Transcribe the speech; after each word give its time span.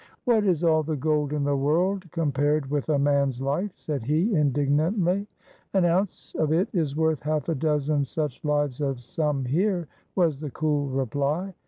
"What 0.25 0.45
is 0.45 0.63
all 0.63 0.81
the 0.81 0.95
gold 0.95 1.31
in 1.31 1.43
the 1.43 1.55
world 1.55 2.09
compared 2.09 2.71
with 2.71 2.89
a 2.89 2.97
man's 2.97 3.39
life?" 3.39 3.73
said 3.75 4.01
he, 4.01 4.33
indignantly. 4.33 5.27
"An 5.75 5.85
ounce 5.85 6.33
of 6.39 6.51
it 6.51 6.69
is 6.73 6.95
worth 6.95 7.21
half 7.21 7.49
a 7.49 7.53
dozen 7.53 8.03
such 8.05 8.43
lives 8.43 8.81
as 8.81 9.03
some 9.03 9.45
here," 9.45 9.87
was 10.15 10.39
the 10.39 10.49
cool 10.49 10.87
reply. 10.87 11.53